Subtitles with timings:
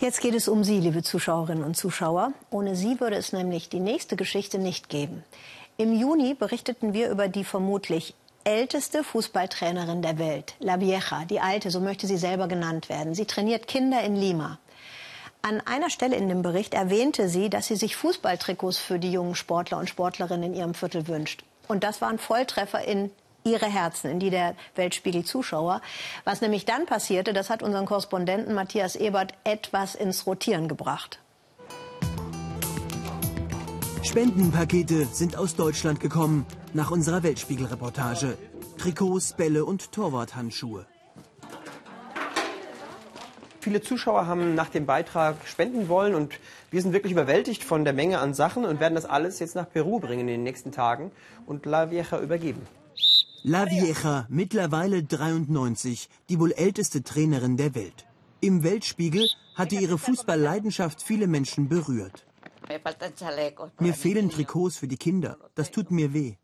[0.00, 2.32] Jetzt geht es um Sie, liebe Zuschauerinnen und Zuschauer.
[2.50, 5.24] Ohne Sie würde es nämlich die nächste Geschichte nicht geben.
[5.76, 8.14] Im Juni berichteten wir über die vermutlich
[8.44, 13.16] älteste Fußballtrainerin der Welt, La Vieja, die Alte, so möchte sie selber genannt werden.
[13.16, 14.60] Sie trainiert Kinder in Lima.
[15.42, 19.34] An einer Stelle in dem Bericht erwähnte sie, dass sie sich Fußballtrikots für die jungen
[19.34, 21.42] Sportler und Sportlerinnen in ihrem Viertel wünscht.
[21.66, 23.10] Und das waren Volltreffer in
[23.44, 25.80] ihre Herzen, in die der Weltspiegel-Zuschauer.
[26.24, 31.20] Was nämlich dann passierte, das hat unseren Korrespondenten Matthias Ebert etwas ins Rotieren gebracht.
[34.02, 38.38] Spendenpakete sind aus Deutschland gekommen, nach unserer Weltspiegel-Reportage.
[38.78, 40.86] Trikots, Bälle und Torwarthandschuhe.
[43.60, 46.38] Viele Zuschauer haben nach dem Beitrag spenden wollen und
[46.70, 49.68] wir sind wirklich überwältigt von der Menge an Sachen und werden das alles jetzt nach
[49.68, 51.10] Peru bringen in den nächsten Tagen
[51.44, 52.62] und La Vieja übergeben.
[53.44, 58.04] La Vieja, mittlerweile 93, die wohl älteste Trainerin der Welt.
[58.40, 62.26] Im Weltspiegel hatte ihre Fußballleidenschaft viele Menschen berührt.
[63.78, 65.36] Mir fehlen Trikots für die Kinder.
[65.54, 66.34] Das tut mir weh.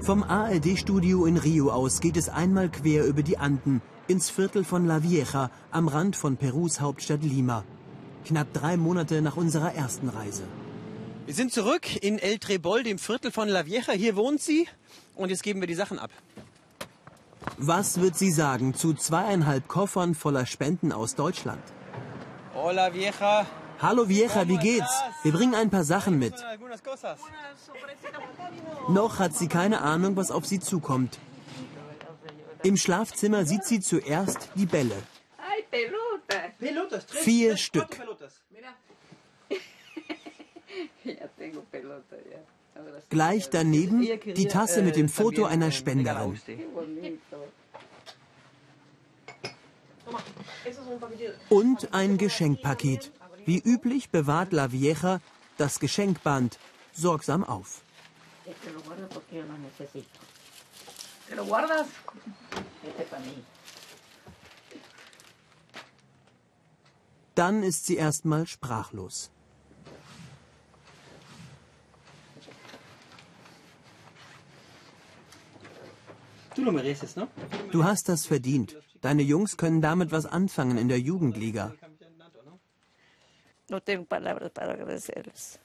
[0.00, 4.86] Vom ARD-Studio in Rio aus geht es einmal quer über die Anden ins Viertel von
[4.86, 7.64] La Vieja am Rand von Perus Hauptstadt Lima.
[8.26, 10.42] Knapp drei Monate nach unserer ersten Reise.
[11.24, 13.92] Wir sind zurück in El Trebol, dem Viertel von La Vieja.
[13.92, 14.66] Hier wohnt sie
[15.14, 16.10] und jetzt geben wir die Sachen ab.
[17.58, 21.62] Was wird sie sagen zu zweieinhalb Koffern voller Spenden aus Deutschland?
[22.54, 23.46] Hola Vieja.
[23.80, 25.02] Hallo Vieja, wie geht's?
[25.22, 26.34] Wir bringen ein paar Sachen mit.
[28.88, 31.18] Noch hat sie keine Ahnung, was auf sie zukommt.
[32.64, 34.96] Im Schlafzimmer sieht sie zuerst die Bälle.
[37.08, 38.00] Vier Stück.
[43.10, 44.00] Gleich daneben
[44.34, 46.40] die Tasse mit dem Foto einer Spenderin.
[51.48, 53.12] Und ein Geschenkpaket.
[53.44, 55.20] Wie üblich bewahrt La Vieja
[55.58, 56.58] das Geschenkband
[56.92, 57.82] sorgsam auf.
[67.34, 69.30] Dann ist sie erstmal sprachlos.
[77.70, 78.76] Du hast das verdient.
[79.00, 81.74] Deine Jungs können damit was anfangen in der Jugendliga.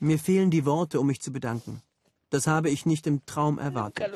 [0.00, 1.82] Mir fehlen die Worte, um mich zu bedanken.
[2.30, 4.10] Das habe ich nicht im Traum erwartet.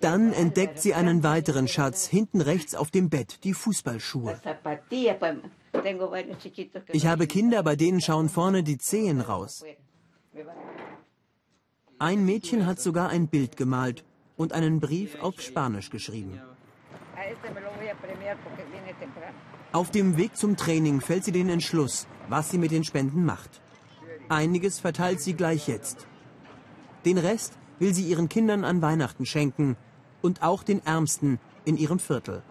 [0.00, 4.40] Dann entdeckt sie einen weiteren Schatz, hinten rechts auf dem Bett, die Fußballschuhe.
[6.92, 9.62] Ich habe Kinder, bei denen schauen vorne die Zehen raus.
[11.98, 14.04] Ein Mädchen hat sogar ein Bild gemalt
[14.36, 16.40] und einen Brief auf Spanisch geschrieben.
[19.72, 23.60] Auf dem Weg zum Training fällt sie den Entschluss, was sie mit den Spenden macht.
[24.28, 26.06] Einiges verteilt sie gleich jetzt.
[27.04, 29.76] Den Rest will sie ihren Kindern an Weihnachten schenken
[30.22, 32.42] und auch den Ärmsten in ihrem Viertel.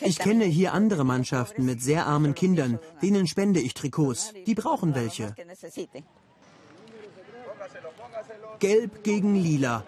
[0.00, 4.32] Ich kenne hier andere Mannschaften mit sehr armen Kindern, denen spende ich Trikots.
[4.46, 5.34] Die brauchen welche.
[8.58, 9.84] Gelb gegen Lila.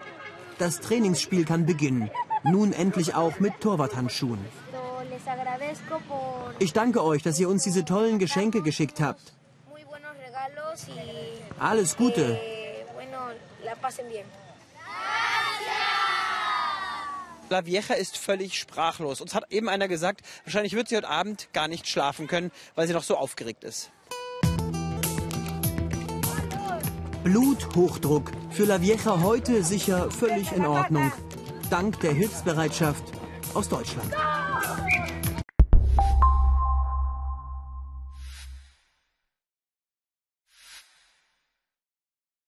[0.57, 2.11] Das Trainingsspiel kann beginnen.
[2.43, 4.39] Nun endlich auch mit Torwarthandschuhen.
[6.59, 9.33] Ich danke euch, dass ihr uns diese tollen Geschenke geschickt habt.
[11.59, 12.39] Alles Gute.
[17.49, 19.21] La Vieja ist völlig sprachlos.
[19.21, 22.87] Uns hat eben einer gesagt, wahrscheinlich wird sie heute Abend gar nicht schlafen können, weil
[22.87, 23.91] sie noch so aufgeregt ist.
[27.29, 28.31] Bluthochdruck.
[28.49, 31.11] Für La Vieja heute sicher völlig in Ordnung.
[31.69, 33.03] Dank der Hilfsbereitschaft
[33.53, 34.11] aus Deutschland.